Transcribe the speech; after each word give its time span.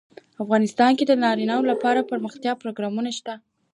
افغانستان 0.43 0.91
کې 0.97 1.03
د 1.07 1.11
انار 1.17 1.63
لپاره 1.71 1.99
دپرمختیا 2.01 2.53
پروګرامونه 2.61 3.09
شته. 3.17 3.33